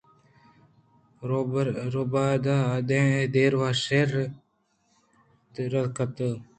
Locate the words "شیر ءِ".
3.83-4.25